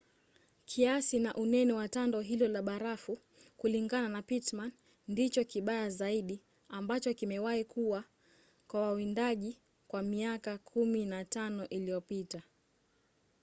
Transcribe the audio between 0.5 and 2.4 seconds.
kiasi na unene wa tando